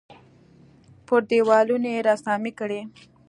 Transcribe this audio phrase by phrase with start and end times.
[1.05, 2.81] پر دېوالونو یې رسامۍ کړي.